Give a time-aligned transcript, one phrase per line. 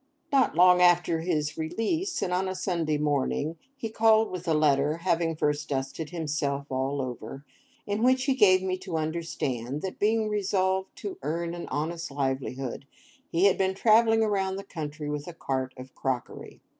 [0.31, 4.97] Not long after his release, and on a Sunday morning, he called with a letter
[4.97, 7.45] (having first dusted himself all over),
[7.85, 12.87] in which he gave me to understand that, being resolved to earn an honest livelihood,
[13.29, 16.61] he had been travelling about the country with a cart of crockery.